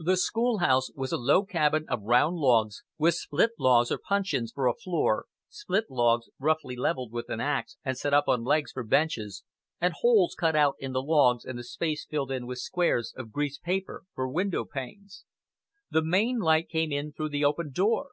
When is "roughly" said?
6.40-6.74